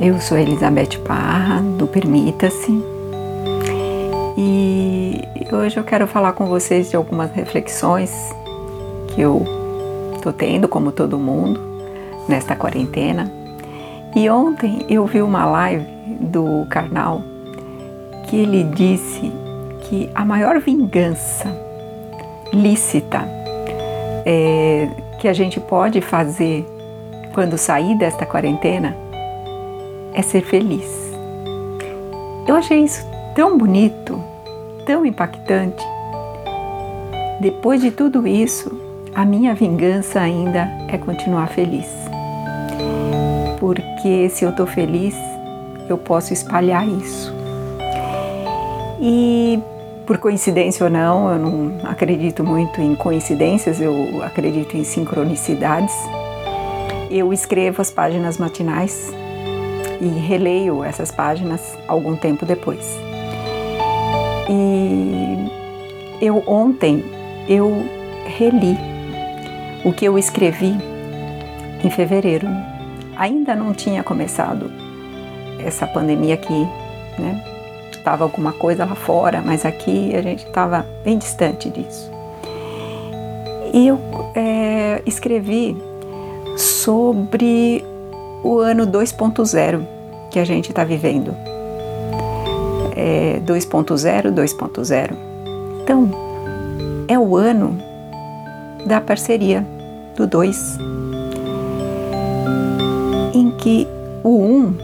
Eu 0.00 0.18
sou 0.18 0.38
Elizabeth 0.38 0.98
Parra, 1.06 1.60
do 1.60 1.86
Permita-se, 1.86 2.72
e 4.34 5.20
hoje 5.52 5.76
eu 5.76 5.84
quero 5.84 6.06
falar 6.06 6.32
com 6.32 6.46
vocês 6.46 6.88
de 6.88 6.96
algumas 6.96 7.30
reflexões 7.32 8.10
que 9.08 9.20
eu 9.20 9.44
tô 10.22 10.32
tendo, 10.32 10.66
como 10.68 10.90
todo 10.90 11.18
mundo, 11.18 11.60
nesta 12.26 12.56
quarentena. 12.56 13.30
E 14.16 14.30
ontem 14.30 14.86
eu 14.88 15.04
vi 15.04 15.20
uma 15.20 15.44
live 15.44 15.86
do 16.18 16.66
Karnal 16.70 17.20
que 18.26 18.36
ele 18.36 18.64
disse 18.64 19.30
que 19.82 20.08
a 20.14 20.24
maior 20.24 20.58
vingança 20.60 21.54
lícita 22.54 23.28
é, 24.24 24.88
que 25.18 25.28
a 25.28 25.34
gente 25.34 25.60
pode 25.60 26.00
fazer 26.00 26.64
quando 27.34 27.58
sair 27.58 27.98
desta 27.98 28.24
quarentena 28.24 29.09
é 30.14 30.22
ser 30.22 30.42
feliz. 30.42 30.88
Eu 32.46 32.56
achei 32.56 32.80
isso 32.80 33.04
tão 33.34 33.56
bonito, 33.56 34.22
tão 34.84 35.06
impactante. 35.06 35.84
Depois 37.40 37.80
de 37.80 37.90
tudo 37.90 38.26
isso, 38.26 38.70
a 39.14 39.24
minha 39.24 39.54
vingança 39.54 40.20
ainda 40.20 40.68
é 40.88 40.98
continuar 40.98 41.48
feliz. 41.48 41.86
Porque 43.58 44.28
se 44.28 44.44
eu 44.44 44.50
estou 44.50 44.66
feliz, 44.66 45.14
eu 45.88 45.96
posso 45.96 46.32
espalhar 46.32 46.86
isso. 46.88 47.32
E 49.00 49.58
por 50.06 50.18
coincidência 50.18 50.84
ou 50.84 50.90
não, 50.90 51.30
eu 51.30 51.38
não 51.38 51.88
acredito 51.88 52.42
muito 52.42 52.80
em 52.80 52.94
coincidências, 52.96 53.80
eu 53.80 54.22
acredito 54.22 54.76
em 54.76 54.84
sincronicidades. 54.84 55.94
Eu 57.10 57.32
escrevo 57.32 57.80
as 57.80 57.90
páginas 57.90 58.38
matinais 58.38 59.12
e 60.00 60.08
releio 60.08 60.82
essas 60.82 61.10
páginas 61.10 61.76
algum 61.86 62.16
tempo 62.16 62.46
depois. 62.46 62.98
E 64.48 65.50
eu 66.20 66.42
ontem 66.46 67.04
eu 67.48 67.84
reli 68.26 68.76
o 69.84 69.92
que 69.92 70.04
eu 70.04 70.18
escrevi 70.18 70.74
em 71.84 71.90
fevereiro. 71.90 72.46
Ainda 73.16 73.54
não 73.54 73.72
tinha 73.72 74.02
começado 74.02 74.70
essa 75.64 75.86
pandemia 75.86 76.34
aqui, 76.34 76.66
né? 77.18 77.44
Estava 77.92 78.24
alguma 78.24 78.52
coisa 78.52 78.84
lá 78.84 78.94
fora, 78.94 79.42
mas 79.44 79.66
aqui 79.66 80.14
a 80.16 80.22
gente 80.22 80.46
estava 80.46 80.86
bem 81.04 81.18
distante 81.18 81.68
disso. 81.68 82.10
E 83.72 83.86
eu 83.86 84.00
é, 84.34 85.02
escrevi 85.04 85.76
sobre 86.56 87.84
o 88.42 88.58
ano 88.58 88.86
2.0 88.86 89.86
que 90.30 90.38
a 90.38 90.44
gente 90.44 90.70
está 90.70 90.84
vivendo. 90.84 91.34
É 92.96 93.40
2.0, 93.40 94.32
2.0. 94.32 95.16
Então, 95.82 96.10
é 97.08 97.18
o 97.18 97.36
ano 97.36 97.76
da 98.86 99.00
parceria 99.00 99.66
do 100.16 100.26
2, 100.26 100.78
em 103.34 103.50
que 103.52 103.86
o 104.22 104.38
1 104.38 104.54
um 104.54 104.78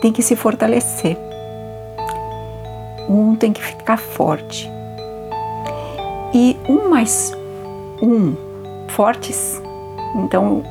tem 0.00 0.12
que 0.12 0.22
se 0.22 0.36
fortalecer, 0.36 1.16
o 3.08 3.12
1 3.12 3.30
um 3.30 3.36
tem 3.36 3.52
que 3.52 3.62
ficar 3.62 3.96
forte. 3.96 4.70
E 6.34 6.56
um 6.68 6.88
mais 6.88 7.32
um 8.02 8.34
fortes, 8.88 9.60
então 10.16 10.62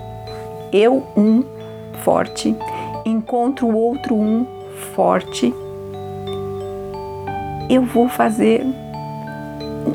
eu 0.71 1.05
um 1.15 1.43
forte, 2.03 2.55
encontro 3.05 3.67
o 3.67 3.75
outro 3.75 4.15
um 4.15 4.45
forte, 4.95 5.53
eu 7.69 7.83
vou 7.83 8.07
fazer 8.09 8.65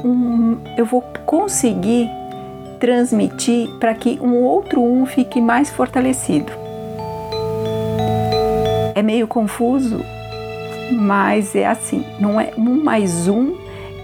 um, 0.04 0.59
eu 0.76 0.84
vou 0.84 1.03
conseguir 1.25 2.09
transmitir 2.81 3.69
para 3.78 3.94
que 3.94 4.19
um 4.20 4.42
outro 4.42 4.82
um 4.82 5.06
fique 5.06 5.41
mais 5.41 5.70
fortalecido. 5.70 6.53
É 8.94 9.03
meio 9.03 9.26
confuso, 9.26 10.00
mas 10.93 11.54
é 11.54 11.66
assim, 11.66 12.04
não 12.19 12.41
é 12.41 12.53
um 12.56 12.82
mais 12.82 13.28
um, 13.28 13.54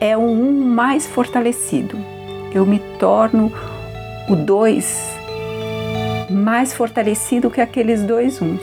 é 0.00 0.16
um 0.16 0.30
um 0.30 0.64
mais 0.64 1.06
fortalecido. 1.06 1.96
Eu 2.54 2.66
me 2.66 2.78
torno 2.98 3.50
o 4.28 4.36
dois 4.36 5.16
mais 6.32 6.72
fortalecido 6.72 7.50
que 7.50 7.60
aqueles 7.60 8.02
dois 8.02 8.40
uns. 8.40 8.62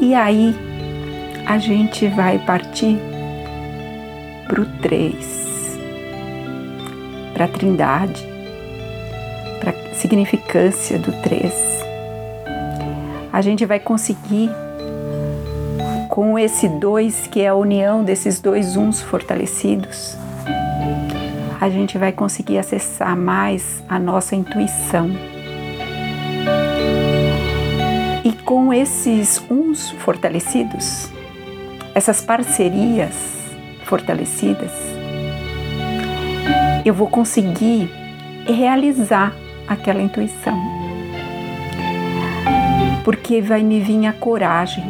E 0.00 0.14
aí 0.14 0.54
a 1.46 1.58
gente 1.58 2.06
vai 2.08 2.38
partir 2.38 2.98
para 4.46 4.62
o 4.62 4.66
três, 4.80 5.78
para 7.34 7.44
a 7.44 7.48
trindade, 7.48 8.26
para 9.60 9.70
a 9.70 9.94
significância 9.94 10.98
do 10.98 11.12
três. 11.22 11.52
A 13.32 13.42
gente 13.42 13.64
vai 13.66 13.78
conseguir, 13.78 14.50
com 16.08 16.38
esse 16.38 16.68
dois, 16.68 17.26
que 17.26 17.40
é 17.40 17.48
a 17.48 17.54
união 17.54 18.02
desses 18.02 18.40
dois 18.40 18.76
uns 18.76 19.00
fortalecidos, 19.00 20.16
a 21.60 21.68
gente 21.68 21.98
vai 21.98 22.10
conseguir 22.10 22.58
acessar 22.58 23.14
mais 23.14 23.82
a 23.88 23.98
nossa 23.98 24.34
intuição. 24.34 25.10
E 28.22 28.32
com 28.32 28.70
esses 28.70 29.42
uns 29.50 29.90
fortalecidos, 29.92 31.10
essas 31.94 32.20
parcerias 32.20 33.14
fortalecidas, 33.84 34.70
eu 36.84 36.92
vou 36.92 37.08
conseguir 37.08 37.90
realizar 38.46 39.34
aquela 39.66 40.02
intuição. 40.02 40.58
Porque 43.04 43.40
vai 43.40 43.62
me 43.62 43.80
vir 43.80 44.06
a 44.06 44.12
coragem, 44.12 44.84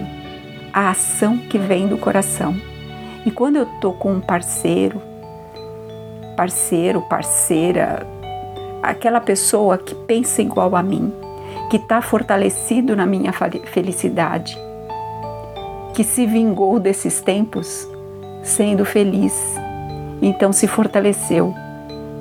a 0.73 0.91
ação 0.91 1.39
que 1.39 1.57
vem 1.57 1.87
do 1.87 1.97
coração. 1.97 2.57
E 3.25 3.31
quando 3.31 3.57
eu 3.57 3.67
tô 3.81 3.93
com 3.93 4.15
um 4.15 4.21
parceiro, 4.21 5.01
parceiro, 6.37 7.01
parceira, 7.03 8.05
aquela 8.83 9.21
pessoa 9.21 9.79
que 9.79 9.95
pensa 9.95 10.43
igual 10.43 10.75
a 10.75 10.83
mim, 10.83 11.13
que 11.71 11.77
está 11.77 12.03
fortalecido 12.03 12.97
na 12.97 13.07
minha 13.07 13.33
felicidade, 13.33 14.59
que 15.95 16.03
se 16.03 16.27
vingou 16.27 16.79
desses 16.81 17.21
tempos 17.21 17.89
sendo 18.43 18.85
feliz, 18.85 19.33
então 20.21 20.53
se 20.53 20.67
fortaleceu. 20.67 21.55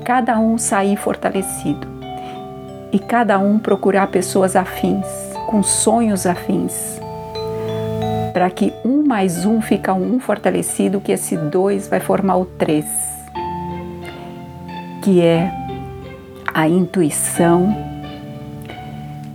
Cada 0.06 0.40
um 0.40 0.58
sair 0.58 0.96
fortalecido 0.96 1.88
e 2.94 3.00
cada 3.00 3.38
um 3.40 3.60
procurar 3.60 4.08
pessoas 4.08 4.56
afins, 4.56 5.06
com 5.48 5.62
sonhos 5.62 6.26
afins, 6.26 7.00
para 8.32 8.50
que 8.50 8.72
um 8.86 9.04
mais 9.06 9.46
um 9.46 9.60
fica 9.62 9.94
um 9.94 10.20
fortalecido, 10.20 11.02
que 11.02 11.12
esse 11.12 11.36
dois 11.36 11.88
vai 11.88 12.00
formar 12.00 12.38
o 12.38 12.46
três 12.46 13.10
que 15.02 15.22
é 15.22 15.52
a 16.54 16.68
intuição 16.68 17.89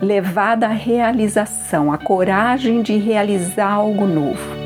levada 0.05 0.67
à 0.67 0.71
realização, 0.71 1.93
a 1.93 1.99
coragem 1.99 2.83
de 2.83 2.97
realizar 2.97 3.73
algo 3.73 4.07
novo 4.07 4.65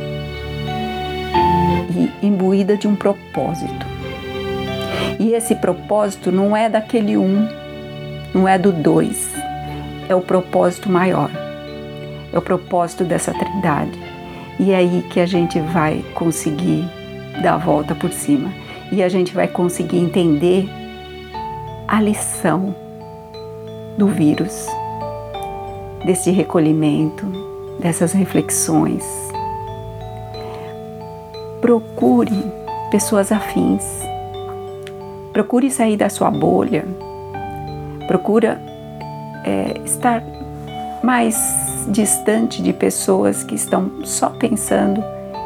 e 1.97 2.27
imbuída 2.27 2.77
de 2.77 2.87
um 2.87 2.95
propósito. 2.95 3.87
E 5.19 5.33
esse 5.33 5.55
propósito 5.55 6.31
não 6.31 6.57
é 6.57 6.69
daquele 6.69 7.17
um, 7.17 7.49
não 8.35 8.47
é 8.47 8.59
do 8.59 8.71
dois, 8.71 9.35
é 10.09 10.15
o 10.15 10.21
propósito 10.21 10.91
maior, 10.91 11.31
é 12.33 12.39
o 12.39 12.43
propósito 12.43 13.05
dessa 13.05 13.33
trindade. 13.33 13.99
E 14.61 14.73
é 14.73 14.77
aí 14.77 15.05
que 15.11 15.21
a 15.21 15.27
gente 15.27 15.61
vai 15.61 16.05
conseguir 16.15 16.85
dar 17.43 17.55
a 17.55 17.59
volta 17.59 17.95
por 17.95 18.13
cima 18.13 18.53
e 18.91 19.03
a 19.03 19.09
gente 19.09 19.33
vai 19.33 19.47
conseguir 19.47 19.99
entender 19.99 20.69
a 21.87 22.01
lição 22.01 22.75
do 23.97 24.07
vírus, 24.07 24.67
desse 26.05 26.31
recolhimento, 26.31 27.27
dessas 27.79 28.13
reflexões. 28.13 29.05
Procure 31.61 32.45
pessoas 32.91 33.33
afins, 33.33 33.85
procure 35.33 35.71
sair 35.71 35.97
da 35.97 36.09
sua 36.09 36.31
bolha, 36.31 36.85
procura 38.07 38.61
é, 39.45 39.75
estar 39.85 40.23
mais 41.03 41.37
distante 41.89 42.63
de 42.63 42.73
pessoas 42.73 43.43
que 43.43 43.55
estão 43.55 44.05
só 44.05 44.31
pensando 44.31 45.03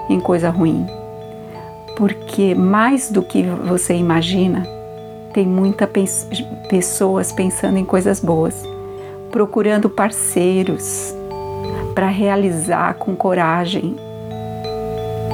em 0.08 0.20
coisa 0.20 0.50
ruim, 0.50 0.86
porque 1.96 2.54
mais 2.54 3.10
do 3.10 3.22
que 3.22 3.42
você 3.42 3.94
imagina, 3.94 4.66
tem 5.32 5.46
muitas 5.46 6.26
pessoas 6.68 7.32
pensando 7.32 7.78
em 7.78 7.84
coisas 7.84 8.20
boas, 8.20 8.62
procurando 9.32 9.88
parceiros 9.88 11.14
para 11.94 12.06
realizar 12.06 12.94
com 12.94 13.16
coragem 13.16 13.96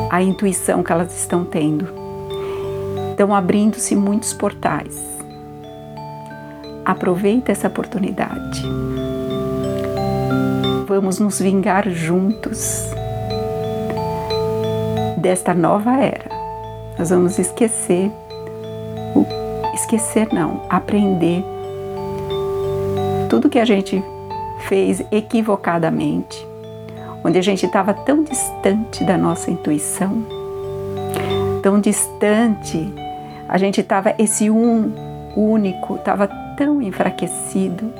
a 0.08 0.22
intuição 0.22 0.84
que 0.84 0.92
elas 0.92 1.14
estão 1.18 1.44
tendo. 1.44 1.88
Estão 3.10 3.34
abrindo-se 3.34 3.96
muitos 3.96 4.32
portais. 4.32 4.96
Aproveita 6.84 7.50
essa 7.50 7.66
oportunidade. 7.66 8.62
Vamos 10.86 11.18
nos 11.18 11.40
vingar 11.40 11.90
juntos 11.90 12.84
desta 15.18 15.52
nova 15.52 16.00
era. 16.00 16.30
Nós 16.96 17.10
vamos 17.10 17.38
esquecer, 17.38 18.10
esquecer 19.74 20.28
não, 20.32 20.62
aprender 20.70 21.44
tudo 23.28 23.50
que 23.50 23.58
a 23.58 23.64
gente 23.64 24.02
fez 24.68 25.02
equivocadamente, 25.12 26.46
onde 27.24 27.38
a 27.38 27.42
gente 27.42 27.66
estava 27.66 27.92
tão 27.92 28.24
distante 28.24 29.04
da 29.04 29.18
nossa 29.18 29.50
intuição, 29.50 30.24
tão 31.62 31.80
distante, 31.80 32.92
a 33.48 33.58
gente 33.58 33.80
estava 33.80 34.14
esse 34.18 34.50
um 34.50 34.92
único, 35.36 35.96
estava 35.96 36.26
tão 36.56 36.80
enfraquecido. 36.80 37.92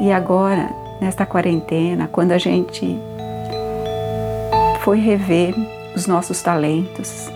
E 0.00 0.12
agora, 0.12 0.70
nesta 1.00 1.26
quarentena, 1.26 2.08
quando 2.10 2.32
a 2.32 2.38
gente 2.38 2.98
foi 4.82 4.98
rever 4.98 5.54
os 5.94 6.06
nossos 6.06 6.40
talentos, 6.40 7.28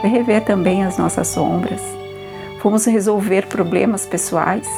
foi 0.00 0.10
rever 0.10 0.44
também 0.44 0.84
as 0.84 0.98
nossas 0.98 1.28
sombras, 1.28 1.80
fomos 2.60 2.84
resolver 2.84 3.46
problemas 3.46 4.04
pessoais 4.06 4.68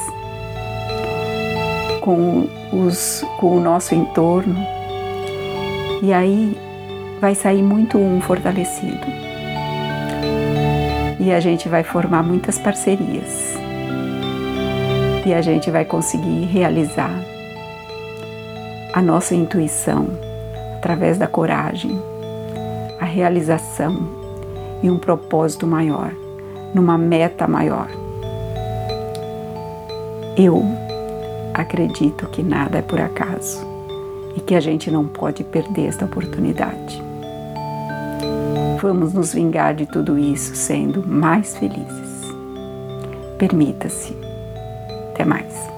com, 2.07 2.47
os, 2.71 3.21
com 3.37 3.57
o 3.57 3.59
nosso 3.59 3.93
entorno. 3.93 4.55
E 6.01 6.13
aí 6.13 6.57
vai 7.19 7.35
sair 7.35 7.61
muito 7.61 7.97
um 7.97 8.21
fortalecido. 8.21 9.05
E 11.19 11.33
a 11.33 11.41
gente 11.41 11.67
vai 11.67 11.83
formar 11.83 12.23
muitas 12.23 12.57
parcerias. 12.57 13.57
E 15.25 15.33
a 15.33 15.41
gente 15.41 15.69
vai 15.69 15.83
conseguir 15.83 16.45
realizar 16.45 17.11
a 18.93 19.01
nossa 19.01 19.35
intuição 19.35 20.07
através 20.77 21.17
da 21.17 21.27
coragem, 21.27 22.01
a 23.01 23.05
realização 23.05 23.97
e 24.81 24.89
um 24.89 24.97
propósito 24.97 25.67
maior, 25.67 26.13
numa 26.73 26.97
meta 26.97 27.49
maior. 27.49 27.89
Eu 30.37 30.86
acredito 31.57 32.27
que 32.27 32.43
nada 32.43 32.77
é 32.77 32.81
por 32.81 33.01
acaso 33.01 33.65
e 34.35 34.39
que 34.39 34.53
a 34.53 34.59
gente 34.59 34.91
não 34.91 35.07
pode 35.07 35.43
perder 35.43 35.87
esta 35.87 36.05
oportunidade. 36.05 37.01
Vamos 38.79 39.13
nos 39.13 39.33
vingar 39.33 39.73
de 39.73 39.87
tudo 39.87 40.19
isso 40.19 40.55
sendo 40.55 41.05
mais 41.05 41.57
felizes. 41.57 42.21
Permita-se. 43.39 44.15
Até 45.13 45.25
mais. 45.25 45.76